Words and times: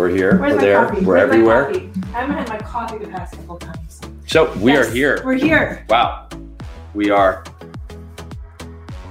We're 0.00 0.08
here. 0.08 0.38
Where's 0.38 0.54
we're 0.54 0.60
there. 0.62 0.86
coffee? 0.86 1.04
We're 1.04 1.14
Where's 1.16 1.22
everywhere. 1.30 1.68
I 1.68 2.20
haven't 2.20 2.34
had 2.34 2.48
my 2.48 2.56
coffee 2.56 2.96
the 2.96 3.08
past 3.08 3.34
couple 3.34 3.58
times. 3.58 4.00
So 4.26 4.50
we 4.56 4.72
Yes, 4.72 4.88
are 4.88 4.90
here. 4.90 5.22
We're 5.22 5.34
here. 5.34 5.84
Wow. 5.90 6.26
We 6.94 7.10
are. 7.10 7.44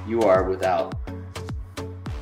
You 0.07 0.23
are 0.23 0.49
without 0.49 0.95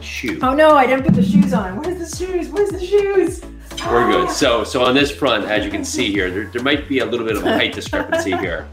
shoe. 0.02 0.38
Oh 0.44 0.54
no, 0.54 0.72
I 0.76 0.86
didn't 0.86 1.06
put 1.06 1.14
the 1.14 1.24
shoes 1.24 1.54
on. 1.54 1.78
Where's 1.82 2.12
the 2.12 2.18
shoes? 2.18 2.50
Where's 2.50 2.72
the 2.72 2.86
shoes? 2.86 3.42
We're 3.90 4.12
good. 4.12 4.28
Ah. 4.28 4.32
So, 4.34 4.66
so 4.66 4.84
on 4.84 4.94
this 4.94 5.12
front, 5.12 5.46
as 5.46 5.64
you 5.64 5.72
can 5.72 5.86
see 5.86 6.12
here, 6.12 6.30
there, 6.30 6.48
there 6.48 6.62
might 6.62 6.90
be 6.90 7.00
a 7.00 7.06
little 7.06 7.26
bit 7.26 7.38
of 7.38 7.46
a 7.46 7.54
height 7.54 7.74
discrepancy 7.74 8.32
here. 8.38 8.68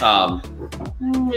Um, 0.00 0.42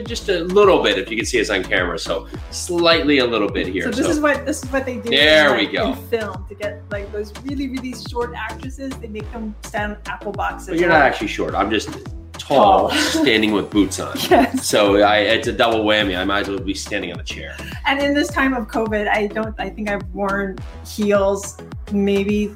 just 0.06 0.30
a 0.30 0.44
little 0.44 0.84
bit, 0.84 0.98
if 0.98 1.10
you 1.10 1.18
can 1.18 1.26
see 1.26 1.42
us 1.42 1.50
on 1.50 1.64
camera. 1.64 1.98
So, 1.98 2.28
slightly 2.52 3.20
a 3.20 3.26
little 3.26 3.50
bit 3.50 3.68
here. 3.68 3.84
So 3.84 3.90
this 3.92 4.08
is 4.08 4.20
what 4.20 4.46
this 4.46 4.64
is 4.64 4.72
what 4.72 4.86
they 4.86 4.98
do. 4.98 5.10
There 5.10 5.52
in, 5.52 5.58
we 5.58 5.64
like, 5.66 5.74
go. 5.74 5.96
Film 6.10 6.46
to 6.48 6.56
get 6.56 6.82
like 6.92 7.12
those 7.12 7.34
really 7.44 7.70
really 7.70 7.94
short 7.94 8.34
actresses, 8.36 8.92
they 8.98 9.08
make 9.08 9.30
them 9.32 9.56
stand 9.64 9.94
on 9.94 10.02
apple 10.06 10.32
boxes. 10.32 10.70
but 10.70 10.80
you're 10.80 10.90
not 10.90 11.02
actually 11.02 11.28
short. 11.28 11.56
I'm 11.56 11.70
just 11.70 11.90
tall, 12.38 12.90
Tall. 12.90 12.92
standing 12.98 13.52
with 13.52 13.70
boots 13.70 14.00
on. 14.00 14.18
Yes. 14.30 14.68
So 14.68 14.98
I, 14.98 15.18
it's 15.20 15.48
a 15.48 15.54
double 15.54 15.84
whammy. 15.84 16.18
I 16.18 16.24
might 16.26 16.42
as 16.42 16.50
well 16.50 16.60
be 16.60 16.74
standing 16.74 17.12
on 17.14 17.20
a 17.20 17.24
chair. 17.24 17.56
And 17.86 18.00
in 18.02 18.14
this 18.14 18.30
time 18.30 18.54
of 18.54 18.68
COVID, 18.68 19.08
I 19.08 19.28
don't. 19.28 19.56
I 19.60 19.70
think 19.70 19.90
I've 19.90 20.06
worn 20.10 20.58
heels 20.86 21.58
maybe 21.92 22.54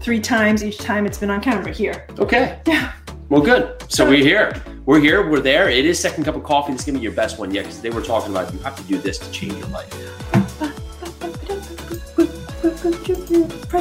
three 0.00 0.20
times. 0.20 0.62
Each 0.64 0.78
time 0.78 1.06
it's 1.06 1.18
been 1.18 1.30
on 1.30 1.40
camera 1.40 1.72
here. 1.72 2.06
Okay. 2.18 2.60
Yeah. 2.66 2.92
Well, 3.28 3.40
good. 3.42 3.82
So 3.90 4.08
we're 4.08 4.22
here. 4.22 4.62
We're 4.84 5.00
here. 5.00 5.28
We're 5.28 5.40
there. 5.40 5.70
It 5.70 5.86
is 5.86 5.98
second 5.98 6.24
cup 6.24 6.36
of 6.36 6.44
coffee. 6.44 6.72
This 6.72 6.82
is 6.82 6.86
gonna 6.86 6.98
be 6.98 7.02
your 7.02 7.12
best 7.12 7.38
one 7.38 7.52
yet 7.52 7.62
because 7.62 7.80
they 7.80 7.90
were 7.90 8.02
talking 8.02 8.30
about 8.30 8.52
you 8.52 8.58
have 8.60 8.76
to 8.76 8.82
do 8.84 8.98
this 8.98 9.18
to 9.18 9.30
change 9.30 9.54
your 9.54 9.68
life. 9.68 9.90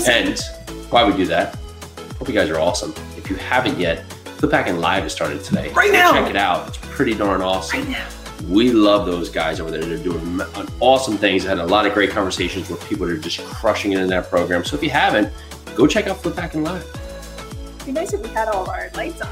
And 0.07 0.39
why 0.89 1.03
we 1.09 1.15
do 1.17 1.25
that? 1.25 1.55
Hope 2.17 2.27
you 2.27 2.33
guys 2.33 2.49
are 2.49 2.59
awesome. 2.59 2.93
If 3.17 3.29
you 3.29 3.35
haven't 3.35 3.77
yet, 3.79 4.03
Flip 4.37 4.51
Hacking 4.51 4.77
Live 4.79 5.03
has 5.03 5.11
started 5.13 5.43
today. 5.43 5.69
Right 5.73 5.91
Go 5.91 5.97
now. 5.97 6.13
Check 6.13 6.29
it 6.29 6.35
out. 6.35 6.67
It's 6.69 6.77
pretty 6.77 7.13
darn 7.13 7.41
awesome. 7.41 7.81
right 7.81 7.89
now. 7.89 8.07
We 8.49 8.71
love 8.71 9.05
those 9.05 9.29
guys 9.29 9.59
over 9.59 9.71
there. 9.71 9.83
They're 9.83 9.97
doing 9.97 10.41
uh, 10.41 10.65
awesome 10.79 11.17
things. 11.17 11.45
I 11.45 11.49
had 11.49 11.59
a 11.59 11.65
lot 11.65 11.85
of 11.85 11.93
great 11.93 12.09
conversations 12.09 12.69
with 12.69 12.83
people 12.87 13.07
that 13.07 13.13
are 13.13 13.17
just 13.17 13.39
crushing 13.45 13.93
it 13.93 13.99
in 13.99 14.07
that 14.07 14.29
program. 14.29 14.65
So 14.65 14.75
if 14.75 14.83
you 14.83 14.89
haven't, 14.89 15.31
go 15.75 15.87
check 15.87 16.07
out 16.07 16.21
Flip 16.21 16.35
Hacking 16.35 16.63
Live. 16.63 16.85
It'd 17.83 17.93
be 17.93 17.99
nice 17.99 18.13
if 18.13 18.21
we 18.21 18.29
had 18.29 18.47
all 18.47 18.69
our 18.69 18.89
lights 18.95 19.21
on. 19.21 19.29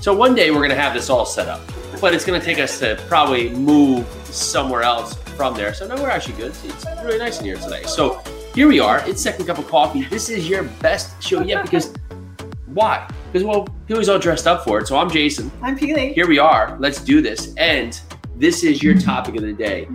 So 0.00 0.14
one 0.14 0.34
day 0.34 0.50
we're 0.50 0.62
gonna 0.62 0.74
have 0.74 0.94
this 0.94 1.10
all 1.10 1.26
set 1.26 1.48
up, 1.48 1.60
but 2.00 2.14
it's 2.14 2.24
gonna 2.24 2.40
take 2.40 2.58
us 2.58 2.78
to 2.78 2.98
probably 3.08 3.50
move 3.50 4.06
somewhere 4.24 4.82
else 4.82 5.16
from 5.36 5.54
there. 5.54 5.74
So 5.74 5.86
no, 5.86 5.96
we're 5.96 6.08
actually 6.08 6.36
good. 6.36 6.54
It's 6.64 6.86
really 7.04 7.18
nice 7.18 7.40
in 7.40 7.44
here 7.44 7.56
today. 7.56 7.82
So 7.82 8.22
here 8.54 8.68
we 8.68 8.80
are. 8.80 9.06
It's 9.06 9.20
second 9.20 9.44
cup 9.44 9.58
of 9.58 9.68
coffee. 9.68 10.04
This 10.04 10.30
is 10.30 10.48
your 10.48 10.62
best 10.80 11.22
show 11.22 11.42
yet 11.42 11.62
because 11.62 11.92
why? 12.68 13.06
Because 13.30 13.46
well, 13.46 13.68
Peely's 13.86 14.08
all 14.08 14.18
dressed 14.18 14.46
up 14.46 14.64
for 14.64 14.78
it. 14.78 14.88
So 14.88 14.96
I'm 14.96 15.10
Jason. 15.10 15.52
I'm 15.60 15.78
Peely. 15.78 16.14
Here 16.14 16.26
we 16.26 16.38
are. 16.38 16.78
Let's 16.80 17.04
do 17.04 17.20
this. 17.20 17.52
And 17.56 18.00
this 18.34 18.64
is 18.64 18.82
your 18.82 18.98
topic 18.98 19.36
of 19.36 19.42
the 19.42 19.52
day. 19.52 19.86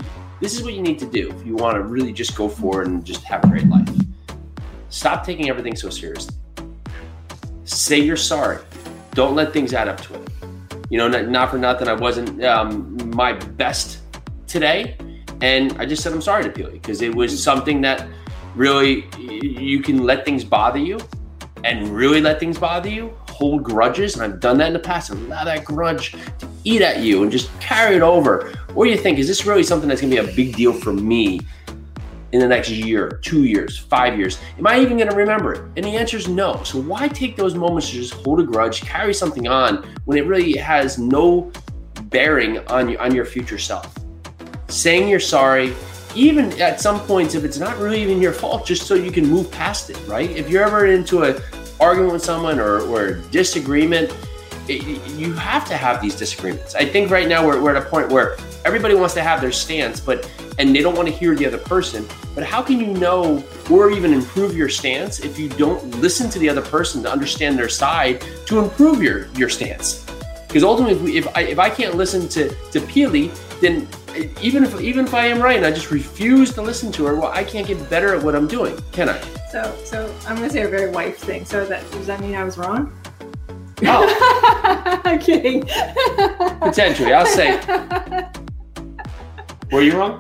This 0.42 0.56
is 0.56 0.62
what 0.62 0.76
you 0.76 0.84
need 0.84 1.00
to 1.00 1.08
do 1.08 1.32
if 1.32 1.44
you 1.44 1.56
want 1.56 1.74
to 1.74 1.82
really 1.82 2.14
just 2.14 2.36
go 2.36 2.50
forward 2.50 2.86
and 2.86 3.04
just 3.04 3.24
have 3.24 3.44
a 3.46 3.48
great 3.48 3.68
life. 3.68 3.90
Stop 4.90 5.26
taking 5.26 5.50
everything 5.50 5.76
so 5.76 5.90
seriously. 5.90 6.36
Say 7.66 8.00
you're 8.00 8.16
sorry. 8.16 8.60
Don't 9.12 9.36
let 9.36 9.52
things 9.52 9.74
add 9.74 9.88
up 9.88 10.00
to 10.02 10.14
it. 10.14 10.30
You 10.90 11.00
know, 11.00 11.08
not, 11.08 11.28
not 11.28 11.50
for 11.50 11.58
nothing, 11.58 11.88
I 11.88 11.94
wasn't 11.94 12.44
um, 12.44 13.12
my 13.16 13.34
best 13.34 14.02
today. 14.48 14.98
And 15.42 15.76
I 15.80 15.86
just 15.86 16.04
said 16.04 16.14
I'm 16.14 16.22
sorry 16.22 16.44
to 16.44 16.50
Peely 16.50 16.74
because 16.74 17.02
it 17.02 17.14
was 17.14 17.42
something 17.42 17.82
that 17.82 18.08
really 18.56 19.06
you 19.20 19.82
can 19.82 20.04
let 20.04 20.26
things 20.26 20.44
bother 20.44 20.80
you 20.80 21.00
and 21.64 21.90
really 21.90 22.22
let 22.22 22.40
things 22.40 22.60
bother 22.60 22.90
you, 22.90 23.12
hold 23.30 23.64
grudges, 23.64 24.16
and 24.16 24.24
I've 24.24 24.40
done 24.40 24.60
that 24.60 24.68
in 24.68 24.74
the 24.74 24.80
past, 24.80 25.10
and 25.10 25.26
allow 25.26 25.44
that 25.44 25.66
grudge 25.66 26.12
to 26.12 26.48
eat 26.64 26.84
at 26.84 27.00
you 27.00 27.24
and 27.24 27.32
just 27.32 27.50
carry 27.60 27.96
it 27.96 28.04
over. 28.04 28.54
Or 28.76 28.86
you 28.86 28.96
think, 28.96 29.18
is 29.18 29.28
this 29.28 29.48
really 29.48 29.64
something 29.64 29.90
that's 29.90 30.02
gonna 30.02 30.22
be 30.22 30.32
a 30.32 30.36
big 30.36 30.56
deal 30.56 30.72
for 30.72 30.94
me 30.94 31.40
in 32.36 32.42
the 32.42 32.48
next 32.48 32.70
year, 32.70 33.18
two 33.24 33.46
years, 33.46 33.78
five 33.78 34.20
years? 34.20 34.40
Am 34.58 34.68
I 34.68 34.80
even 34.80 34.98
gonna 34.98 35.16
remember 35.16 35.54
it? 35.54 35.62
And 35.78 35.86
the 35.86 35.96
answer 35.96 36.18
is 36.18 36.28
no. 36.28 36.62
So 36.64 36.82
why 36.82 37.08
take 37.08 37.38
those 37.38 37.56
moments 37.56 37.90
to 37.90 37.96
just 37.96 38.14
hold 38.14 38.42
a 38.42 38.44
grudge, 38.44 38.82
carry 38.82 39.14
something 39.14 39.48
on 39.48 39.88
when 40.04 40.18
it 40.18 40.28
really 40.28 40.58
has 40.58 41.00
no 41.00 41.50
bearing 42.04 42.60
on 42.68 42.90
your 42.90 43.02
on 43.02 43.16
your 43.16 43.24
future 43.24 43.58
self? 43.58 43.96
Saying 44.68 45.08
you're 45.08 45.22
sorry, 45.22 45.74
even 46.14 46.52
at 46.62 46.82
some 46.82 47.00
points, 47.02 47.36
if 47.36 47.46
it's 47.46 47.58
not 47.58 47.78
really 47.78 48.02
even 48.02 48.22
your 48.22 48.34
fault, 48.34 48.66
just 48.66 48.86
so 48.86 48.96
you 48.96 49.12
can 49.12 49.26
move 49.26 49.50
past 49.50 49.90
it, 49.90 49.98
right? 50.06 50.30
If 50.30 50.50
you're 50.50 50.64
ever 50.64 50.88
into 50.88 51.24
a 51.24 51.42
argument 51.80 52.12
with 52.12 52.24
someone 52.24 52.60
or, 52.60 52.82
or 52.82 53.14
disagreement, 53.32 54.14
it, 54.68 54.84
you 55.12 55.32
have 55.34 55.66
to 55.70 55.78
have 55.78 56.02
these 56.02 56.16
disagreements. 56.16 56.76
I 56.76 56.86
think 56.86 57.10
right 57.10 57.30
now 57.30 57.46
we're, 57.48 57.62
we're 57.62 57.76
at 57.76 57.82
a 57.82 57.90
point 57.90 58.10
where 58.10 58.38
everybody 58.66 58.96
wants 58.96 59.14
to 59.14 59.22
have 59.22 59.40
their 59.40 59.52
stance, 59.52 60.00
but 60.00 60.30
and 60.58 60.76
they 60.76 60.82
don't 60.82 60.96
want 60.96 61.08
to 61.08 61.14
hear 61.14 61.36
the 61.36 61.46
other 61.46 61.58
person. 61.58 62.06
But 62.34 62.44
how 62.44 62.62
can 62.62 62.80
you 62.80 62.88
know 62.88 63.44
or 63.70 63.92
even 63.92 64.14
improve 64.14 64.58
your 64.58 64.70
stance 64.70 65.20
if 65.20 65.38
you 65.40 65.48
don't 65.50 65.84
listen 66.02 66.30
to 66.32 66.40
the 66.40 66.50
other 66.50 66.62
person 66.62 67.04
to 67.04 67.12
understand 67.12 67.58
their 67.58 67.70
side 67.70 68.26
to 68.48 68.60
improve 68.60 69.02
your 69.02 69.28
your 69.34 69.50
stance? 69.50 70.04
Because 70.48 70.64
ultimately, 70.64 70.96
if, 70.96 71.02
we, 71.02 71.18
if 71.18 71.38
I 71.38 71.42
if 71.42 71.60
I 71.60 71.70
can't 71.70 71.96
listen 71.96 72.28
to 72.30 72.50
to 72.50 72.80
Peely, 72.82 73.32
then 73.62 73.88
even 74.42 74.64
if 74.64 74.80
even 74.82 75.06
if 75.06 75.14
I 75.14 75.28
am 75.28 75.42
right 75.42 75.58
and 75.58 75.66
I 75.66 75.72
just 75.72 75.92
refuse 75.92 76.54
to 76.54 76.62
listen 76.62 76.92
to 76.94 77.06
her, 77.06 77.16
well, 77.16 77.32
I 77.32 77.44
can't 77.44 77.68
get 77.68 77.90
better 77.90 78.16
at 78.16 78.24
what 78.24 78.36
I'm 78.36 78.48
doing, 78.48 78.78
can 78.92 79.10
I? 79.10 79.20
So, 79.52 79.76
so 79.84 80.14
I'm 80.28 80.36
gonna 80.36 80.50
say 80.50 80.64
a 80.64 80.68
very 80.68 80.90
wife 80.90 81.18
thing. 81.18 81.46
So 81.46 81.66
that 81.66 81.90
does 81.92 82.08
that 82.08 82.20
mean 82.20 82.36
I 82.36 82.44
was 82.44 82.58
wrong? 82.58 82.92
Oh, 83.84 85.02
I'm 85.06 85.20
kidding. 85.20 85.66
potentially, 86.60 87.14
I'll 87.14 87.26
say. 87.26 87.60
Were 89.72 89.82
you 89.82 89.98
wrong? 89.98 90.20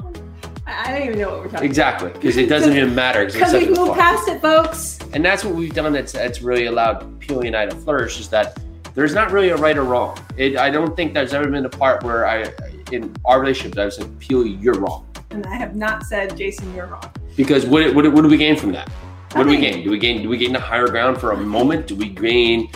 I 0.67 0.91
don't 0.91 1.07
even 1.07 1.19
know 1.19 1.29
what 1.29 1.39
we're 1.41 1.49
talking. 1.49 1.65
Exactly, 1.65 2.11
because 2.11 2.37
it 2.37 2.49
doesn't 2.49 2.75
even 2.75 2.95
matter. 2.95 3.25
Because 3.25 3.53
we've 3.53 3.75
moved 3.75 3.93
past 3.93 4.27
it, 4.27 4.41
folks. 4.41 4.99
And 5.13 5.23
that's 5.23 5.45
what 5.45 5.53
we've 5.53 5.73
done. 5.73 5.93
That's 5.93 6.11
that's 6.11 6.41
really 6.41 6.65
allowed 6.65 7.19
Peely 7.19 7.47
and 7.47 7.55
I 7.55 7.67
to 7.67 7.75
flourish. 7.75 8.19
Is 8.19 8.29
that 8.29 8.59
there's 8.95 9.13
not 9.13 9.31
really 9.31 9.49
a 9.49 9.57
right 9.57 9.77
or 9.77 9.83
wrong. 9.83 10.17
It, 10.37 10.57
I 10.57 10.69
don't 10.69 10.95
think 10.95 11.13
there's 11.13 11.33
ever 11.33 11.49
been 11.49 11.65
a 11.65 11.69
part 11.69 12.03
where 12.03 12.25
I, 12.25 12.51
in 12.91 13.13
our 13.25 13.39
relationship, 13.39 13.77
I've 13.77 13.93
said, 13.93 14.07
Peely, 14.19 14.61
you're 14.61 14.79
wrong. 14.79 15.05
And 15.29 15.45
I 15.45 15.55
have 15.55 15.75
not 15.75 16.03
said, 16.05 16.35
Jason, 16.37 16.73
you're 16.73 16.87
wrong. 16.87 17.11
Because 17.35 17.65
what, 17.65 17.93
what, 17.93 18.11
what 18.11 18.21
do 18.21 18.29
we 18.29 18.37
gain 18.37 18.55
from 18.55 18.71
that? 18.71 18.89
What 19.33 19.43
do 19.43 19.49
we 19.49 19.57
gain? 19.57 19.83
Do 19.83 19.91
we 19.91 19.99
gain? 19.99 20.21
Do 20.21 20.29
we 20.29 20.37
gain 20.37 20.53
the 20.53 20.61
higher 20.61 20.87
ground 20.87 21.17
for 21.19 21.33
a 21.33 21.37
moment? 21.37 21.87
Do 21.87 21.95
we 21.95 22.07
gain? 22.07 22.71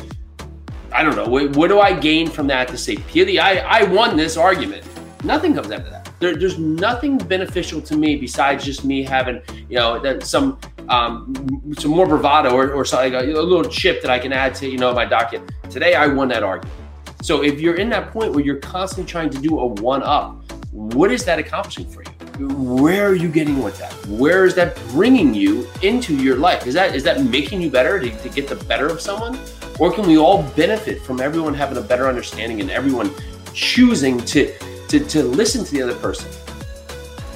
I 0.92 1.04
don't 1.04 1.16
know. 1.16 1.28
What, 1.28 1.56
what 1.56 1.70
do 1.70 1.80
I 1.80 1.98
gain 1.98 2.30
from 2.30 2.48
that 2.48 2.68
to 2.68 2.78
say, 2.78 2.98
Peely, 2.98 3.40
I, 3.40 3.60
I 3.60 3.84
won 3.84 4.18
this 4.18 4.36
argument? 4.36 4.84
Nothing 5.24 5.54
comes 5.54 5.72
out 5.72 5.82
of 5.82 5.90
that. 5.90 5.99
There, 6.20 6.36
there's 6.36 6.60
nothing 6.60 7.18
beneficial 7.18 7.82
to 7.82 7.96
me 7.96 8.18
besides 8.18 8.66
just 8.66 8.84
me 8.84 9.04
having, 9.04 9.42
you 9.70 9.78
know, 9.78 10.20
some 10.20 10.60
um, 10.90 11.34
some 11.78 11.92
more 11.92 12.08
bravado 12.08 12.52
or, 12.52 12.72
or 12.72 12.84
something, 12.84 13.14
a, 13.14 13.20
a 13.20 13.42
little 13.42 13.64
chip 13.64 14.02
that 14.02 14.10
I 14.10 14.18
can 14.18 14.34
add 14.34 14.56
to, 14.56 14.68
you 14.68 14.78
know, 14.78 14.94
my 14.94 15.06
docket. 15.06 15.42
Today, 15.70 15.94
I 15.94 16.08
won 16.08 16.28
that 16.30 16.44
argument. 16.44 16.76
So 17.22 17.44
if 17.44 17.60
you're 17.62 17.76
in 17.76 17.90
that 17.90 18.12
point 18.12 18.34
where 18.34 18.44
you're 18.44 18.58
constantly 18.58 19.10
trying 19.10 19.30
to 19.30 19.38
do 19.40 19.60
a 19.60 19.68
one 19.68 20.02
up, 20.04 20.52
what 20.72 21.12
is 21.12 21.24
that 21.26 21.38
accomplishing 21.38 21.88
for 21.90 22.02
you? 22.02 22.48
Where 22.48 23.08
are 23.08 23.16
you 23.16 23.28
getting 23.28 23.62
with 23.62 23.78
that? 23.80 23.94
Where 24.08 24.46
is 24.46 24.56
that 24.56 24.76
bringing 24.90 25.34
you 25.34 25.68
into 25.84 26.16
your 26.16 26.38
life? 26.38 26.66
Is 26.66 26.74
that 26.74 26.96
is 26.96 27.04
that 27.04 27.24
making 27.24 27.62
you 27.62 27.70
better 27.70 28.00
to, 28.00 28.10
to 28.10 28.30
get 28.30 28.48
the 28.48 28.56
better 28.56 28.88
of 28.88 29.02
someone? 29.02 29.38
Or 29.78 29.92
can 29.92 30.08
we 30.08 30.18
all 30.18 30.44
benefit 30.56 31.02
from 31.02 31.20
everyone 31.22 31.54
having 31.54 31.78
a 31.78 31.82
better 31.82 32.08
understanding 32.08 32.62
and 32.62 32.72
everyone 32.72 33.12
choosing 33.54 34.20
to 34.26 34.54
to, 34.90 35.00
to 35.00 35.24
listen 35.24 35.64
to 35.64 35.72
the 35.72 35.82
other 35.82 35.96
person? 35.96 36.30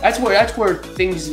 That's 0.01 0.19
where 0.19 0.33
that's 0.33 0.57
where 0.57 0.75
things 0.75 1.29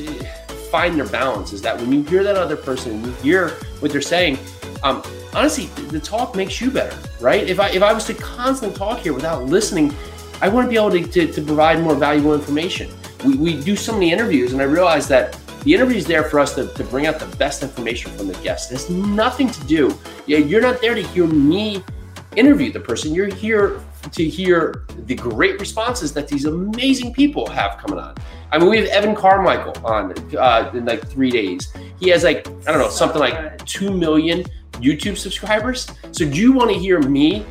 find 0.70 0.96
their 0.96 1.08
balance. 1.08 1.52
Is 1.52 1.62
that 1.62 1.78
when 1.78 1.92
you 1.92 2.02
hear 2.04 2.22
that 2.22 2.36
other 2.36 2.56
person 2.56 2.92
and 2.92 3.06
you 3.06 3.12
hear 3.14 3.48
what 3.80 3.90
they're 3.90 4.00
saying, 4.00 4.38
um, 4.82 5.02
honestly, 5.34 5.66
the 5.88 6.00
talk 6.00 6.36
makes 6.36 6.60
you 6.60 6.70
better, 6.70 6.96
right? 7.20 7.48
If 7.48 7.58
I 7.58 7.70
if 7.70 7.82
I 7.82 7.92
was 7.92 8.04
to 8.06 8.14
constantly 8.14 8.78
talk 8.78 9.00
here 9.00 9.12
without 9.12 9.44
listening, 9.46 9.92
I 10.40 10.48
wouldn't 10.48 10.70
be 10.70 10.76
able 10.76 10.92
to, 10.92 11.02
to, 11.02 11.32
to 11.32 11.42
provide 11.42 11.80
more 11.80 11.94
valuable 11.94 12.34
information. 12.34 12.90
We, 13.24 13.36
we 13.36 13.60
do 13.60 13.76
so 13.76 13.92
many 13.92 14.12
interviews, 14.12 14.52
and 14.52 14.62
I 14.62 14.64
realize 14.64 15.06
that 15.08 15.36
the 15.64 15.74
interview 15.74 15.98
is 15.98 16.06
there 16.06 16.24
for 16.24 16.40
us 16.40 16.54
to, 16.54 16.68
to 16.68 16.84
bring 16.84 17.06
out 17.06 17.18
the 17.18 17.36
best 17.36 17.62
information 17.62 18.10
from 18.12 18.28
the 18.28 18.34
guest. 18.34 18.70
It 18.70 18.76
has 18.76 18.88
nothing 18.88 19.50
to 19.50 19.66
do. 19.66 19.94
Yeah, 20.26 20.38
you're 20.38 20.62
not 20.62 20.80
there 20.80 20.94
to 20.94 21.02
hear 21.02 21.26
me 21.26 21.84
interview 22.36 22.72
the 22.72 22.80
person. 22.80 23.14
You're 23.14 23.26
here 23.26 23.80
to 24.12 24.24
hear 24.24 24.84
the 25.06 25.14
great 25.14 25.60
responses 25.60 26.12
that 26.14 26.28
these 26.28 26.44
amazing 26.44 27.12
people 27.12 27.48
have 27.48 27.78
coming 27.78 27.98
on. 27.98 28.14
I 28.52 28.58
mean, 28.58 28.68
we 28.68 28.78
have 28.78 28.88
Evan 28.88 29.14
Carmichael 29.14 29.74
on 29.86 30.12
uh, 30.36 30.70
in 30.74 30.84
like 30.84 31.06
three 31.08 31.30
days. 31.30 31.72
He 31.98 32.08
has 32.10 32.24
like 32.24 32.46
I 32.48 32.72
don't 32.72 32.78
know 32.78 32.90
something 32.90 33.20
like 33.20 33.64
two 33.66 33.92
million 33.92 34.44
YouTube 34.74 35.16
subscribers. 35.16 35.90
So 36.12 36.28
do 36.28 36.36
you 36.36 36.52
want 36.52 36.70
to 36.70 36.78
hear 36.78 37.00
me 37.00 37.44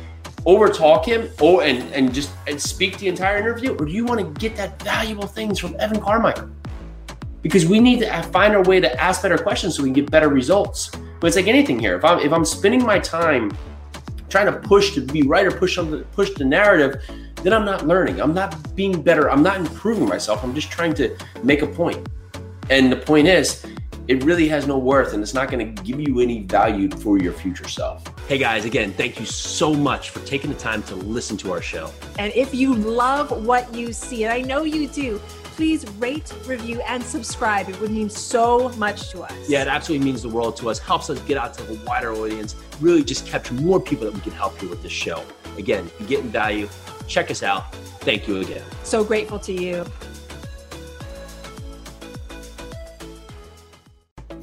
overtalk 0.46 1.04
him 1.04 1.30
or 1.40 1.62
and 1.62 1.82
and 1.92 2.12
just 2.12 2.30
and 2.46 2.60
speak 2.60 2.98
the 2.98 3.08
entire 3.08 3.38
interview, 3.38 3.74
or 3.76 3.86
do 3.86 3.92
you 3.92 4.04
want 4.04 4.20
to 4.20 4.40
get 4.40 4.56
that 4.56 4.82
valuable 4.82 5.26
things 5.26 5.58
from 5.58 5.76
Evan 5.78 6.00
Carmichael? 6.00 6.50
Because 7.42 7.64
we 7.64 7.80
need 7.80 8.00
to 8.00 8.22
find 8.24 8.54
our 8.54 8.62
way 8.62 8.80
to 8.80 9.00
ask 9.00 9.22
better 9.22 9.38
questions 9.38 9.76
so 9.76 9.82
we 9.82 9.88
can 9.88 9.94
get 9.94 10.10
better 10.10 10.28
results. 10.28 10.90
But 11.20 11.28
it's 11.28 11.36
like 11.36 11.48
anything 11.48 11.78
here. 11.78 11.96
If 11.96 12.04
I'm 12.04 12.18
if 12.18 12.32
I'm 12.32 12.44
spending 12.44 12.84
my 12.84 12.98
time 12.98 13.56
trying 14.30 14.46
to 14.46 14.52
push 14.52 14.94
to 14.94 15.00
be 15.00 15.22
right 15.22 15.44
or 15.44 15.50
push 15.50 15.76
on 15.76 15.90
the 15.90 15.98
push 16.12 16.30
the 16.30 16.44
narrative, 16.44 17.02
then 17.42 17.52
I'm 17.52 17.64
not 17.64 17.86
learning. 17.86 18.20
I'm 18.20 18.32
not 18.32 18.74
being 18.74 19.02
better. 19.02 19.30
I'm 19.30 19.42
not 19.42 19.58
improving 19.58 20.08
myself. 20.08 20.42
I'm 20.42 20.54
just 20.54 20.70
trying 20.70 20.94
to 20.94 21.16
make 21.42 21.62
a 21.62 21.66
point. 21.66 22.08
And 22.70 22.90
the 22.90 22.96
point 22.96 23.26
is, 23.26 23.66
it 24.08 24.24
really 24.24 24.48
has 24.48 24.66
no 24.66 24.76
worth 24.76 25.12
and 25.12 25.22
it's 25.22 25.34
not 25.34 25.50
going 25.50 25.74
to 25.74 25.82
give 25.82 26.00
you 26.00 26.20
any 26.20 26.42
value 26.42 26.90
for 26.90 27.18
your 27.18 27.32
future 27.32 27.68
self. 27.68 28.02
Hey 28.26 28.38
guys, 28.38 28.64
again, 28.64 28.92
thank 28.92 29.20
you 29.20 29.26
so 29.26 29.72
much 29.72 30.10
for 30.10 30.18
taking 30.26 30.50
the 30.50 30.58
time 30.58 30.82
to 30.84 30.96
listen 30.96 31.36
to 31.38 31.52
our 31.52 31.62
show. 31.62 31.92
And 32.18 32.32
if 32.34 32.54
you 32.54 32.74
love 32.74 33.44
what 33.44 33.72
you 33.74 33.92
see, 33.92 34.24
and 34.24 34.32
I 34.32 34.40
know 34.40 34.64
you 34.64 34.88
do, 34.88 35.20
please 35.60 35.86
rate, 35.98 36.32
review, 36.46 36.80
and 36.86 37.02
subscribe. 37.02 37.68
It 37.68 37.78
would 37.82 37.90
mean 37.90 38.08
so 38.08 38.70
much 38.78 39.10
to 39.10 39.20
us. 39.20 39.34
Yeah, 39.46 39.60
it 39.60 39.68
absolutely 39.68 40.06
means 40.06 40.22
the 40.22 40.28
world 40.30 40.56
to 40.56 40.70
us, 40.70 40.78
helps 40.78 41.10
us 41.10 41.20
get 41.24 41.36
out 41.36 41.52
to 41.52 41.70
a 41.70 41.74
wider 41.84 42.14
audience, 42.14 42.56
really 42.80 43.04
just 43.04 43.26
capture 43.26 43.52
more 43.52 43.78
people 43.78 44.06
that 44.06 44.14
we 44.14 44.22
can 44.22 44.32
help 44.32 44.58
here 44.58 44.70
with 44.70 44.82
this 44.82 44.90
show. 44.90 45.22
Again, 45.58 45.84
if 45.84 46.00
you're 46.00 46.08
getting 46.08 46.30
value, 46.30 46.66
check 47.08 47.30
us 47.30 47.42
out. 47.42 47.74
Thank 48.00 48.26
you 48.26 48.38
again. 48.38 48.64
So 48.84 49.04
grateful 49.04 49.38
to 49.40 49.52
you. 49.52 49.84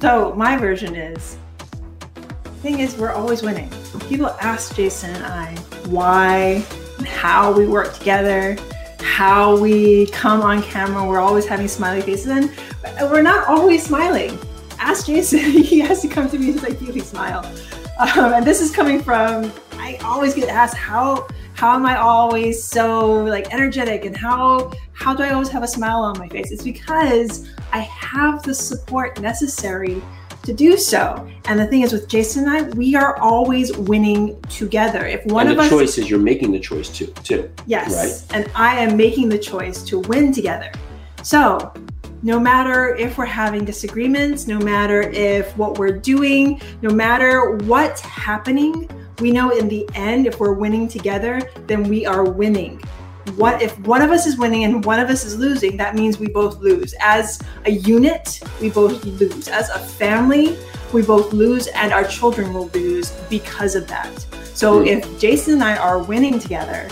So 0.00 0.32
my 0.36 0.56
version 0.56 0.94
is 0.94 1.36
thing 2.62 2.78
is 2.78 2.96
we're 2.96 3.10
always 3.10 3.42
winning. 3.42 3.72
People 4.08 4.28
ask 4.40 4.76
Jason 4.76 5.10
and 5.16 5.24
I 5.24 5.56
why 5.88 6.64
and 6.98 7.08
how 7.08 7.50
we 7.50 7.66
work 7.66 7.92
together, 7.92 8.56
how 9.08 9.58
we 9.58 10.06
come 10.06 10.42
on 10.42 10.62
camera. 10.62 11.04
We're 11.04 11.18
always 11.18 11.46
having 11.46 11.66
smiley 11.66 12.02
faces 12.02 12.26
and 12.28 12.52
we're 13.10 13.22
not 13.22 13.48
always 13.48 13.84
smiling. 13.84 14.38
Ask 14.78 15.06
Jason. 15.06 15.38
he 15.72 15.80
has 15.80 16.02
to 16.02 16.08
come 16.08 16.28
to 16.30 16.38
me 16.38 16.50
and 16.50 16.60
say, 16.60 16.72
"Really 16.74 17.00
smile." 17.00 17.44
Um, 17.98 18.32
and 18.34 18.46
this 18.46 18.60
is 18.60 18.70
coming 18.70 19.02
from 19.02 19.50
I 19.72 19.96
always 20.04 20.34
get 20.34 20.48
asked 20.48 20.76
how 20.76 21.26
how 21.54 21.74
am 21.74 21.84
I 21.86 21.96
always 21.96 22.62
so 22.62 23.24
like 23.24 23.52
energetic 23.52 24.04
and 24.04 24.16
how 24.16 24.70
how 24.92 25.14
do 25.14 25.22
I 25.24 25.30
always 25.30 25.48
have 25.48 25.64
a 25.64 25.68
smile 25.68 26.02
on 26.02 26.18
my 26.18 26.28
face? 26.28 26.52
It's 26.52 26.62
because 26.62 27.48
I 27.72 27.80
have 27.80 28.42
the 28.42 28.54
support 28.54 29.20
necessary 29.20 30.00
to 30.48 30.54
do 30.54 30.78
so. 30.78 31.28
And 31.44 31.60
the 31.60 31.66
thing 31.66 31.82
is 31.82 31.92
with 31.92 32.08
Jason 32.08 32.48
and 32.48 32.50
I, 32.50 32.62
we 32.70 32.96
are 32.96 33.18
always 33.18 33.76
winning 33.76 34.40
together. 34.44 35.04
If 35.06 35.24
one 35.26 35.46
and 35.46 35.50
of 35.50 35.56
the 35.58 35.64
us 35.64 35.68
choice 35.68 35.98
is 35.98 36.08
you're 36.08 36.18
making 36.18 36.52
the 36.52 36.58
choice 36.58 36.88
too, 36.88 37.08
too. 37.22 37.50
Yes. 37.66 37.94
Right. 37.94 38.36
And 38.36 38.50
I 38.54 38.80
am 38.80 38.96
making 38.96 39.28
the 39.28 39.38
choice 39.38 39.82
to 39.84 40.00
win 40.00 40.32
together. 40.32 40.72
So, 41.22 41.72
no 42.22 42.40
matter 42.40 42.96
if 42.96 43.18
we're 43.18 43.26
having 43.26 43.66
disagreements, 43.66 44.46
no 44.46 44.58
matter 44.58 45.02
if 45.02 45.54
what 45.58 45.78
we're 45.78 45.92
doing, 45.92 46.62
no 46.80 46.90
matter 46.90 47.56
what's 47.66 48.00
happening, 48.00 48.88
we 49.20 49.30
know 49.30 49.50
in 49.50 49.68
the 49.68 49.86
end, 49.94 50.26
if 50.26 50.40
we're 50.40 50.54
winning 50.54 50.88
together, 50.88 51.42
then 51.66 51.82
we 51.82 52.06
are 52.06 52.24
winning. 52.24 52.80
What 53.36 53.62
if 53.62 53.78
one 53.80 54.02
of 54.02 54.10
us 54.10 54.26
is 54.26 54.38
winning 54.38 54.64
and 54.64 54.84
one 54.84 55.00
of 55.00 55.10
us 55.10 55.24
is 55.24 55.36
losing? 55.38 55.76
That 55.76 55.94
means 55.94 56.18
we 56.18 56.28
both 56.28 56.58
lose. 56.60 56.94
As 57.00 57.40
a 57.66 57.70
unit, 57.70 58.40
we 58.60 58.70
both 58.70 59.04
lose. 59.04 59.48
As 59.48 59.68
a 59.70 59.78
family, 59.78 60.56
we 60.92 61.02
both 61.02 61.32
lose, 61.32 61.66
and 61.68 61.92
our 61.92 62.04
children 62.04 62.52
will 62.54 62.70
lose 62.72 63.10
because 63.28 63.74
of 63.74 63.86
that. 63.88 64.10
So 64.54 64.80
Mm. 64.80 64.86
if 64.86 65.18
Jason 65.20 65.54
and 65.54 65.64
I 65.64 65.76
are 65.76 65.98
winning 65.98 66.38
together, 66.38 66.88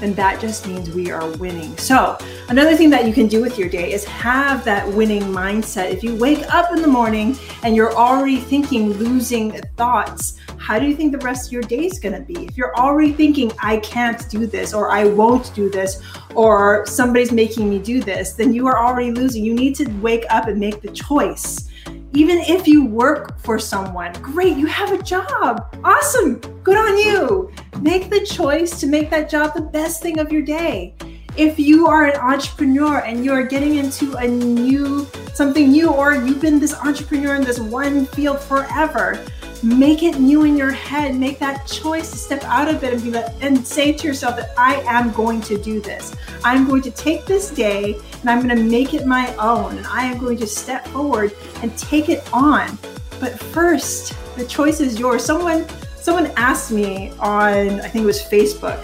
then 0.00 0.14
that 0.14 0.40
just 0.40 0.66
means 0.66 0.90
we 0.90 1.10
are 1.10 1.26
winning. 1.38 1.76
So, 1.76 2.16
another 2.48 2.76
thing 2.76 2.88
that 2.90 3.04
you 3.06 3.12
can 3.12 3.26
do 3.26 3.40
with 3.40 3.58
your 3.58 3.68
day 3.68 3.92
is 3.92 4.04
have 4.04 4.64
that 4.64 4.86
winning 4.92 5.22
mindset. 5.22 5.90
If 5.90 6.04
you 6.04 6.14
wake 6.14 6.44
up 6.54 6.70
in 6.72 6.82
the 6.82 6.88
morning 6.88 7.36
and 7.64 7.74
you're 7.74 7.92
already 7.94 8.36
thinking 8.36 8.92
losing 8.92 9.52
thoughts, 9.76 10.34
how 10.58 10.78
do 10.78 10.86
you 10.86 10.94
think 10.94 11.12
the 11.12 11.18
rest 11.18 11.46
of 11.46 11.52
your 11.52 11.62
day 11.62 11.86
is 11.86 11.98
going 11.98 12.14
to 12.14 12.20
be? 12.20 12.46
If 12.46 12.56
you're 12.56 12.74
already 12.76 13.12
thinking, 13.12 13.52
I 13.62 13.78
can't 13.78 14.28
do 14.28 14.46
this, 14.46 14.74
or 14.74 14.90
I 14.90 15.04
won't 15.04 15.54
do 15.54 15.70
this, 15.70 16.02
or 16.34 16.84
somebody's 16.86 17.32
making 17.32 17.70
me 17.70 17.78
do 17.78 18.02
this, 18.02 18.32
then 18.34 18.52
you 18.52 18.66
are 18.66 18.78
already 18.78 19.12
losing. 19.12 19.44
You 19.44 19.54
need 19.54 19.74
to 19.76 19.88
wake 20.00 20.24
up 20.30 20.48
and 20.48 20.58
make 20.58 20.82
the 20.82 20.90
choice. 20.90 21.68
Even 22.14 22.38
if 22.38 22.66
you 22.66 22.84
work 22.84 23.38
for 23.40 23.58
someone, 23.58 24.12
great, 24.14 24.56
you 24.56 24.66
have 24.66 24.92
a 24.92 25.02
job. 25.02 25.74
Awesome. 25.84 26.36
Good 26.62 26.76
on 26.76 26.98
you. 26.98 27.52
Make 27.80 28.10
the 28.10 28.24
choice 28.24 28.80
to 28.80 28.86
make 28.86 29.10
that 29.10 29.30
job 29.30 29.54
the 29.54 29.62
best 29.62 30.02
thing 30.02 30.18
of 30.18 30.32
your 30.32 30.42
day. 30.42 30.94
If 31.36 31.58
you 31.58 31.86
are 31.86 32.06
an 32.06 32.16
entrepreneur 32.16 32.98
and 32.98 33.24
you're 33.24 33.44
getting 33.44 33.76
into 33.76 34.16
a 34.16 34.26
new 34.26 35.06
something 35.34 35.70
new 35.70 35.92
or 35.92 36.14
you've 36.14 36.40
been 36.40 36.58
this 36.58 36.74
entrepreneur 36.74 37.36
in 37.36 37.44
this 37.44 37.60
one 37.60 38.06
field 38.06 38.40
forever, 38.40 39.24
make 39.62 40.02
it 40.02 40.18
new 40.18 40.44
in 40.44 40.56
your 40.56 40.70
head. 40.70 41.14
Make 41.14 41.38
that 41.38 41.66
choice 41.66 42.10
to 42.10 42.16
step 42.16 42.44
out 42.44 42.68
of 42.68 42.82
it 42.84 42.94
and 42.94 43.02
be 43.02 43.10
like, 43.10 43.32
and 43.40 43.66
say 43.66 43.92
to 43.92 44.06
yourself 44.06 44.36
that 44.36 44.52
I 44.58 44.76
am 44.86 45.12
going 45.12 45.40
to 45.42 45.58
do 45.58 45.80
this. 45.80 46.14
I'm 46.44 46.66
going 46.66 46.82
to 46.82 46.90
take 46.90 47.26
this 47.26 47.50
day 47.50 47.96
and 48.20 48.30
I'm 48.30 48.42
going 48.42 48.56
to 48.56 48.62
make 48.62 48.94
it 48.94 49.06
my 49.06 49.34
own. 49.36 49.76
And 49.76 49.86
I 49.86 50.04
am 50.04 50.18
going 50.18 50.38
to 50.38 50.46
step 50.46 50.86
forward 50.88 51.34
and 51.62 51.76
take 51.78 52.08
it 52.08 52.28
on. 52.32 52.78
But 53.20 53.38
first, 53.38 54.14
the 54.36 54.44
choice 54.44 54.80
is 54.80 54.98
yours. 54.98 55.24
Someone 55.24 55.66
someone 55.96 56.32
asked 56.36 56.70
me 56.70 57.10
on 57.18 57.80
I 57.80 57.88
think 57.88 58.04
it 58.04 58.06
was 58.06 58.22
Facebook 58.22 58.82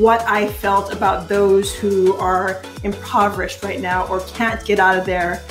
what 0.00 0.22
I 0.22 0.48
felt 0.48 0.92
about 0.92 1.28
those 1.28 1.74
who 1.74 2.14
are 2.16 2.62
impoverished 2.84 3.62
right 3.62 3.80
now 3.80 4.06
or 4.06 4.20
can't 4.20 4.64
get 4.64 4.78
out 4.78 4.98
of 4.98 5.04
their 5.04 5.42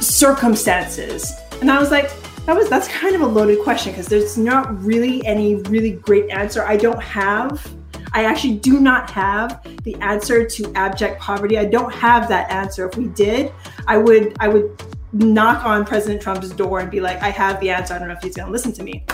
circumstances. 0.00 1.32
And 1.60 1.70
I 1.70 1.80
was 1.80 1.90
like, 1.90 2.10
that 2.46 2.56
was 2.56 2.68
that's 2.68 2.88
kind 2.88 3.14
of 3.14 3.20
a 3.20 3.26
loaded 3.26 3.62
question 3.62 3.92
because 3.92 4.06
there's 4.06 4.38
not 4.38 4.82
really 4.82 5.24
any 5.26 5.56
really 5.56 5.92
great 5.92 6.30
answer. 6.30 6.64
I 6.64 6.76
don't 6.76 7.02
have 7.02 7.68
I 8.12 8.24
actually 8.24 8.56
do 8.56 8.80
not 8.80 9.10
have 9.10 9.60
the 9.82 9.94
answer 9.96 10.46
to 10.46 10.72
abject 10.74 11.20
poverty. 11.20 11.58
I 11.58 11.64
don't 11.64 11.92
have 11.92 12.28
that 12.28 12.50
answer. 12.50 12.88
If 12.88 12.96
we 12.96 13.08
did, 13.08 13.52
I 13.86 13.98
would 13.98 14.36
I 14.40 14.48
would 14.48 14.82
knock 15.12 15.64
on 15.64 15.84
President 15.84 16.22
Trump's 16.22 16.50
door 16.50 16.80
and 16.80 16.90
be 16.90 17.00
like, 17.00 17.20
I 17.22 17.30
have 17.30 17.60
the 17.60 17.70
answer. 17.70 17.94
I 17.94 17.98
don't 17.98 18.08
know 18.08 18.14
if 18.14 18.22
he's 18.22 18.36
going 18.36 18.46
to 18.46 18.52
listen 18.52 18.72
to 18.72 18.82
me. 18.82 19.04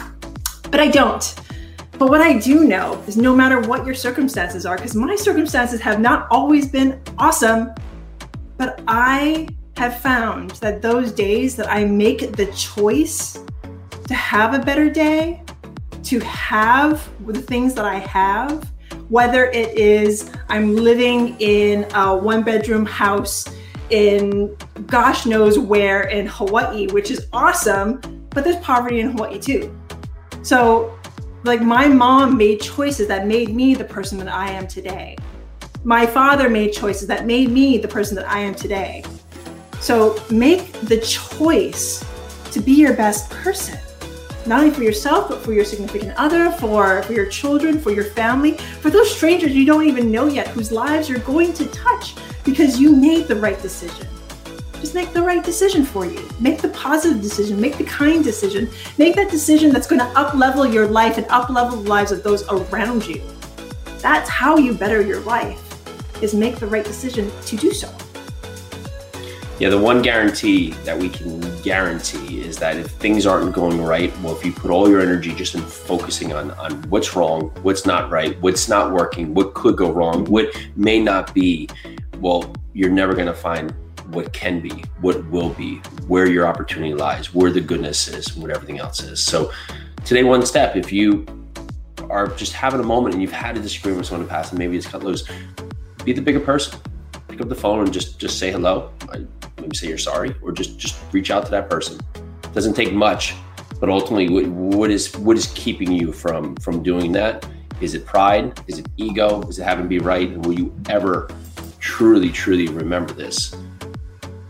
But 0.70 0.80
I 0.80 0.88
don't. 0.88 1.34
But 1.98 2.08
what 2.08 2.20
I 2.20 2.38
do 2.38 2.64
know 2.64 3.02
is 3.06 3.16
no 3.16 3.34
matter 3.34 3.60
what 3.60 3.84
your 3.84 3.94
circumstances 3.94 4.66
are, 4.66 4.76
because 4.76 4.94
my 4.94 5.14
circumstances 5.16 5.80
have 5.80 6.00
not 6.00 6.26
always 6.30 6.68
been 6.68 7.00
awesome, 7.18 7.72
but 8.56 8.82
I 8.88 9.48
have 9.82 9.98
found 9.98 10.52
that 10.62 10.80
those 10.80 11.10
days 11.10 11.56
that 11.56 11.68
I 11.68 11.84
make 11.84 12.36
the 12.36 12.46
choice 12.52 13.36
to 14.06 14.14
have 14.14 14.54
a 14.54 14.60
better 14.60 14.88
day, 14.88 15.42
to 16.04 16.20
have 16.20 17.10
the 17.26 17.42
things 17.42 17.74
that 17.74 17.84
I 17.84 17.96
have, 17.98 18.70
whether 19.08 19.46
it 19.46 19.76
is 19.76 20.30
I'm 20.48 20.76
living 20.76 21.36
in 21.40 21.84
a 21.94 22.16
one 22.16 22.44
bedroom 22.44 22.86
house 22.86 23.44
in 23.90 24.56
gosh 24.86 25.26
knows 25.26 25.58
where 25.58 26.02
in 26.02 26.28
Hawaii, 26.28 26.86
which 26.86 27.10
is 27.10 27.26
awesome, 27.32 28.00
but 28.30 28.44
there's 28.44 28.62
poverty 28.64 29.00
in 29.00 29.10
Hawaii 29.10 29.40
too. 29.40 29.76
So, 30.42 30.96
like, 31.42 31.60
my 31.60 31.88
mom 31.88 32.36
made 32.36 32.60
choices 32.60 33.08
that 33.08 33.26
made 33.26 33.48
me 33.48 33.74
the 33.74 33.84
person 33.84 34.16
that 34.18 34.28
I 34.28 34.48
am 34.48 34.68
today. 34.68 35.16
My 35.82 36.06
father 36.06 36.48
made 36.48 36.72
choices 36.72 37.08
that 37.08 37.26
made 37.26 37.50
me 37.50 37.78
the 37.78 37.88
person 37.88 38.14
that 38.14 38.30
I 38.30 38.38
am 38.38 38.54
today. 38.54 39.02
So, 39.82 40.22
make 40.30 40.72
the 40.82 41.00
choice 41.00 42.04
to 42.52 42.60
be 42.60 42.72
your 42.72 42.94
best 42.94 43.28
person, 43.30 43.78
not 44.46 44.60
only 44.60 44.72
for 44.72 44.84
yourself, 44.84 45.28
but 45.28 45.42
for 45.42 45.52
your 45.52 45.64
significant 45.64 46.16
other, 46.16 46.52
for, 46.52 47.02
for 47.02 47.12
your 47.12 47.26
children, 47.26 47.80
for 47.80 47.90
your 47.90 48.04
family, 48.04 48.52
for 48.80 48.90
those 48.90 49.14
strangers 49.14 49.54
you 49.54 49.66
don't 49.66 49.86
even 49.86 50.10
know 50.10 50.28
yet, 50.28 50.48
whose 50.48 50.70
lives 50.70 51.08
you're 51.08 51.18
going 51.18 51.52
to 51.54 51.66
touch 51.66 52.14
because 52.44 52.80
you 52.80 52.94
made 52.94 53.26
the 53.26 53.36
right 53.36 53.60
decision 53.60 54.06
just 54.82 54.96
make 54.96 55.12
the 55.12 55.22
right 55.22 55.44
decision 55.44 55.84
for 55.84 56.04
you. 56.04 56.28
Make 56.40 56.60
the 56.60 56.68
positive 56.70 57.22
decision, 57.22 57.60
make 57.60 57.78
the 57.78 57.84
kind 57.84 58.24
decision, 58.24 58.68
make 58.98 59.14
that 59.14 59.30
decision 59.30 59.70
that's 59.70 59.86
going 59.86 60.00
to 60.00 60.18
up 60.18 60.34
level 60.34 60.66
your 60.66 60.88
life 60.88 61.18
and 61.18 61.26
up 61.28 61.50
level 61.50 61.80
the 61.80 61.88
lives 61.88 62.10
of 62.10 62.24
those 62.24 62.42
around 62.48 63.06
you. 63.06 63.22
That's 64.00 64.28
how 64.28 64.56
you 64.56 64.74
better 64.74 65.00
your 65.00 65.20
life 65.20 65.60
is 66.20 66.34
make 66.34 66.56
the 66.56 66.66
right 66.66 66.84
decision 66.84 67.30
to 67.46 67.56
do 67.56 67.72
so. 67.72 67.88
Yeah, 69.62 69.68
the 69.68 69.78
one 69.78 70.02
guarantee 70.02 70.70
that 70.82 70.98
we 70.98 71.08
can 71.08 71.40
guarantee 71.62 72.40
is 72.40 72.56
that 72.56 72.76
if 72.78 72.88
things 72.88 73.26
aren't 73.26 73.54
going 73.54 73.80
right, 73.80 74.12
well, 74.18 74.36
if 74.36 74.44
you 74.44 74.50
put 74.50 74.72
all 74.72 74.90
your 74.90 75.00
energy 75.00 75.32
just 75.36 75.54
in 75.54 75.60
focusing 75.60 76.32
on, 76.32 76.50
on 76.50 76.82
what's 76.90 77.14
wrong, 77.14 77.50
what's 77.62 77.86
not 77.86 78.10
right, 78.10 78.36
what's 78.42 78.68
not 78.68 78.90
working, 78.90 79.34
what 79.34 79.54
could 79.54 79.76
go 79.76 79.92
wrong, 79.92 80.24
what 80.24 80.48
may 80.74 80.98
not 81.00 81.32
be, 81.32 81.68
well, 82.18 82.52
you're 82.72 82.90
never 82.90 83.14
going 83.14 83.28
to 83.28 83.34
find 83.34 83.72
what 84.06 84.32
can 84.32 84.58
be, 84.60 84.82
what 85.00 85.24
will 85.26 85.50
be, 85.50 85.76
where 86.08 86.26
your 86.26 86.44
opportunity 86.44 86.92
lies, 86.92 87.32
where 87.32 87.52
the 87.52 87.60
goodness 87.60 88.08
is, 88.08 88.34
and 88.34 88.42
what 88.42 88.50
everything 88.50 88.80
else 88.80 89.00
is. 89.00 89.22
So, 89.22 89.52
today, 90.04 90.24
one 90.24 90.44
step, 90.44 90.74
if 90.74 90.92
you 90.92 91.24
are 92.10 92.26
just 92.26 92.52
having 92.52 92.80
a 92.80 92.84
moment 92.84 93.14
and 93.14 93.22
you've 93.22 93.30
had 93.30 93.56
a 93.56 93.60
disagreement 93.60 93.98
with 93.98 94.06
someone 94.08 94.22
in 94.22 94.26
the 94.26 94.32
past 94.32 94.50
and 94.50 94.58
maybe 94.58 94.76
it's 94.76 94.88
cut 94.88 95.04
loose, 95.04 95.22
be 96.04 96.12
the 96.12 96.20
bigger 96.20 96.40
person. 96.40 96.80
Pick 97.28 97.40
up 97.40 97.48
the 97.48 97.54
phone 97.54 97.84
and 97.84 97.92
just 97.92 98.18
just 98.18 98.40
say 98.40 98.50
hello. 98.50 98.90
Maybe 99.60 99.76
say 99.76 99.88
you're 99.88 99.98
sorry, 99.98 100.34
or 100.42 100.52
just 100.52 100.78
just 100.78 100.96
reach 101.12 101.30
out 101.30 101.44
to 101.44 101.50
that 101.52 101.68
person. 101.70 102.00
It 102.14 102.52
doesn't 102.52 102.74
take 102.74 102.92
much 102.92 103.34
But 103.80 103.88
ultimately, 103.88 104.28
what, 104.28 104.46
what 104.46 104.90
is 104.90 105.12
what 105.18 105.36
is 105.36 105.52
keeping 105.54 105.90
you 105.90 106.12
from 106.12 106.56
from 106.56 106.82
doing 106.82 107.12
that? 107.12 107.46
Is 107.80 107.94
it 107.94 108.06
pride? 108.06 108.60
Is 108.68 108.78
it 108.78 108.86
ego? 108.96 109.42
Is 109.48 109.58
it 109.58 109.64
having 109.64 109.84
to 109.84 109.88
be 109.88 109.98
right? 109.98 110.28
And 110.28 110.46
will 110.46 110.52
you 110.52 110.72
ever 110.88 111.28
truly, 111.80 112.30
truly 112.30 112.68
remember 112.68 113.12
this 113.12 113.56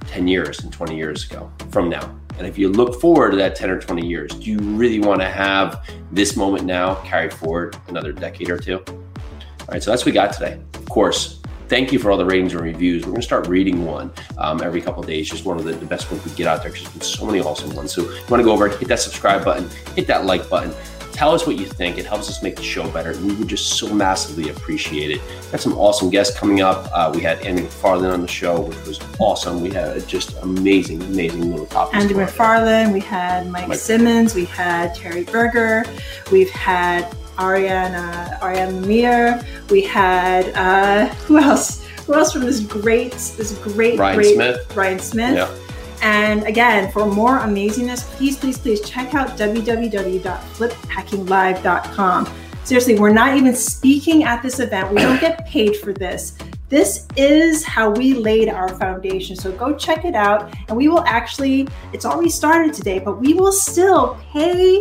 10 0.09 0.29
years 0.29 0.61
and 0.61 0.71
20 0.71 0.95
years 0.95 1.25
ago 1.25 1.51
from 1.71 1.89
now? 1.89 2.15
And 2.37 2.47
if 2.47 2.59
you 2.59 2.69
look 2.69 3.01
forward 3.01 3.31
to 3.31 3.37
that 3.39 3.55
10 3.57 3.71
or 3.71 3.81
20 3.81 4.07
years, 4.07 4.33
do 4.33 4.51
you 4.51 4.59
really 4.59 5.01
want 5.01 5.21
to 5.23 5.29
have 5.29 5.89
this 6.11 6.37
moment 6.37 6.65
now 6.65 6.97
carried 6.97 7.33
forward 7.33 7.77
another 7.89 8.13
decade 8.13 8.51
or 8.51 8.59
two? 8.59 8.85
All 8.87 9.69
right, 9.69 9.83
so 9.83 9.91
that's 9.91 10.03
what 10.03 10.07
we 10.07 10.13
got 10.13 10.33
today. 10.33 10.61
Of 10.75 10.87
course, 10.87 11.41
thank 11.73 11.91
you 11.91 11.99
for 11.99 12.11
all 12.11 12.19
the 12.19 12.25
ratings 12.25 12.53
and 12.53 12.61
reviews. 12.61 13.03
We're 13.03 13.13
going 13.13 13.23
to 13.23 13.27
start 13.27 13.49
reading 13.49 13.87
one 13.87 14.13
um, 14.37 14.61
every 14.61 14.83
couple 14.83 15.03
days. 15.03 15.31
Just 15.31 15.47
one 15.47 15.57
of 15.57 15.65
the, 15.65 15.73
the 15.73 15.87
best 15.87 16.11
ones 16.11 16.23
we 16.23 16.31
get 16.33 16.47
out 16.47 16.61
there 16.61 16.71
because 16.71 16.85
there's 16.85 16.97
been 16.99 17.03
so 17.03 17.25
many 17.25 17.41
awesome 17.41 17.75
ones. 17.75 17.95
So 17.95 18.03
you 18.03 18.11
want 18.29 18.43
to 18.43 18.45
go 18.45 18.53
over, 18.53 18.69
hit 18.69 18.89
that 18.89 19.01
subscribe 19.01 19.43
button, 19.43 19.71
hit 19.97 20.07
that 20.09 20.27
like 20.27 20.51
button. 20.51 20.75
Tell 21.13 21.35
us 21.35 21.47
what 21.47 21.57
you 21.57 21.65
think. 21.65 21.97
It 21.97 22.05
helps 22.05 22.29
us 22.29 22.43
make 22.43 22.57
the 22.57 22.63
show 22.63 22.91
better. 22.91 23.13
And 23.13 23.25
we 23.25 23.35
would 23.37 23.49
just 23.49 23.79
so 23.79 23.89
massively 23.95 24.51
appreciate 24.51 25.13
it. 25.13 25.23
Got 25.51 25.63
some 25.63 25.73
awesome 25.79 26.11
guests 26.11 26.39
coming 26.39 26.61
up. 26.61 26.91
Uh, 26.93 27.11
we 27.15 27.23
had 27.23 27.41
Andy 27.41 27.63
McFarland 27.63 28.13
on 28.13 28.21
the 28.21 28.29
show, 28.29 28.61
which 28.61 28.87
was 28.87 29.01
awesome. 29.19 29.63
We 29.63 29.71
had 29.71 30.07
just 30.07 30.37
amazing, 30.43 31.01
amazing 31.01 31.51
little 31.53 31.67
topics. 31.67 32.03
Andy 32.03 32.13
McFarland, 32.13 32.93
we 32.93 33.01
had 33.01 33.51
Mike, 33.51 33.69
Mike 33.69 33.79
Simmons, 33.79 34.35
we 34.35 34.45
had 34.45 34.95
Terry 34.95 35.25
Berger, 35.25 35.87
we've 36.31 36.51
had 36.51 37.11
Ariana 37.37 38.39
Ariana 38.41 38.83
Lemire. 38.83 39.71
We 39.71 39.83
had 39.83 40.49
uh, 40.55 41.15
who 41.27 41.39
else? 41.39 41.87
Who 42.07 42.15
else 42.15 42.33
from 42.33 42.43
this 42.43 42.61
great 42.61 43.13
this 43.13 43.57
great 43.59 43.99
Ryan 43.99 44.17
great 44.17 44.35
Smith. 44.35 44.77
Ryan 44.77 44.99
Smith. 44.99 45.37
Yeah. 45.37 45.59
And 46.03 46.45
again, 46.45 46.91
for 46.91 47.07
more 47.07 47.39
amazingness, 47.39 48.03
please, 48.17 48.37
please, 48.37 48.59
please 48.59 48.81
check 48.81 49.15
out 49.15 49.39
www.fliphackinglive.com. 49.39 52.29
Seriously, 52.65 52.99
we're 52.99 53.13
not 53.13 53.37
even 53.37 53.55
speaking 53.55 54.25
at 54.25 54.43
this 54.43 54.59
event. 54.59 54.91
We 54.91 54.97
don't 54.97 55.21
get 55.21 55.47
paid 55.47 55.77
for 55.77 55.93
this. 55.93 56.37
This 56.69 57.07
is 57.17 57.65
how 57.65 57.91
we 57.91 58.15
laid 58.15 58.49
our 58.49 58.69
foundation. 58.79 59.37
So 59.37 59.53
go 59.53 59.77
check 59.77 60.05
it 60.05 60.15
out. 60.15 60.53
And 60.69 60.77
we 60.77 60.89
will 60.89 61.05
actually, 61.05 61.69
it's 61.93 62.07
already 62.07 62.31
started 62.31 62.73
today, 62.73 62.99
but 62.99 63.21
we 63.21 63.35
will 63.35 63.53
still 63.53 64.19
pay 64.33 64.81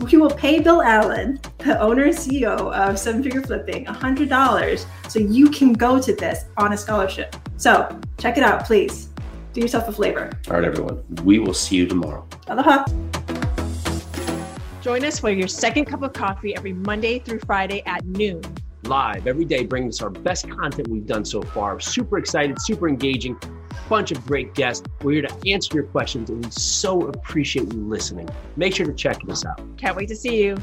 we 0.00 0.18
will 0.18 0.30
pay 0.30 0.60
Bill 0.60 0.82
Allen, 0.82 1.40
the 1.58 1.80
owner 1.80 2.04
and 2.04 2.14
CEO 2.14 2.72
of 2.72 2.98
Seven 2.98 3.22
Figure 3.22 3.42
Flipping, 3.42 3.86
$100 3.86 4.86
so 5.08 5.18
you 5.18 5.50
can 5.50 5.72
go 5.72 6.00
to 6.00 6.14
this 6.14 6.44
on 6.58 6.72
a 6.72 6.76
scholarship. 6.76 7.34
So 7.56 7.98
check 8.18 8.36
it 8.36 8.42
out, 8.42 8.64
please. 8.64 9.08
Do 9.52 9.60
yourself 9.60 9.88
a 9.88 9.92
flavor. 9.92 10.30
All 10.48 10.54
right, 10.54 10.64
everyone. 10.64 11.02
We 11.24 11.38
will 11.38 11.54
see 11.54 11.76
you 11.76 11.86
tomorrow. 11.86 12.26
Aloha. 12.48 12.84
Join 14.82 15.04
us 15.04 15.18
for 15.18 15.30
your 15.30 15.48
second 15.48 15.86
cup 15.86 16.02
of 16.02 16.12
coffee 16.12 16.54
every 16.54 16.72
Monday 16.72 17.18
through 17.18 17.40
Friday 17.40 17.82
at 17.86 18.04
noon. 18.04 18.42
Live 18.84 19.26
every 19.26 19.44
day, 19.44 19.64
bringing 19.64 19.88
us 19.88 20.00
our 20.00 20.10
best 20.10 20.48
content 20.48 20.86
we've 20.88 21.06
done 21.06 21.24
so 21.24 21.42
far. 21.42 21.80
Super 21.80 22.18
excited, 22.18 22.60
super 22.60 22.88
engaging 22.88 23.36
bunch 23.88 24.12
of 24.12 24.24
great 24.26 24.54
guests. 24.54 24.86
We're 25.02 25.12
here 25.12 25.22
to 25.22 25.50
answer 25.50 25.74
your 25.74 25.84
questions, 25.84 26.30
and 26.30 26.44
we 26.44 26.50
so 26.50 27.02
appreciate 27.02 27.72
you 27.72 27.80
listening. 27.80 28.28
Make 28.56 28.74
sure 28.74 28.86
to 28.86 28.94
check 28.94 29.18
us 29.28 29.44
out. 29.44 29.60
Can't 29.76 29.96
wait 29.96 30.08
to 30.08 30.16
see 30.16 30.42
you. 30.42 30.56